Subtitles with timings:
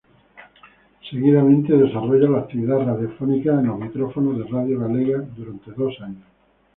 [1.07, 6.25] Seguidamente, desarrolla la actividad radiofónica en los micrófonos de Radio Galega durante dos años.